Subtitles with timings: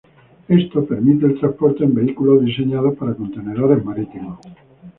[0.47, 4.39] Esto permite el transporte en vehículos diseñados para contenedores marítimos.